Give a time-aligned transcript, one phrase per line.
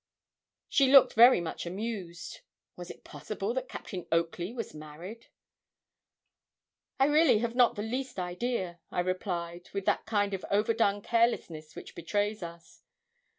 [0.67, 2.39] She looked very much amused.
[2.75, 5.27] Was it possible that Captain Oakley was married?
[6.99, 11.75] 'I really have not the least idea,' I replied, with that kind of overdone carelessness
[11.75, 12.81] which betrays us.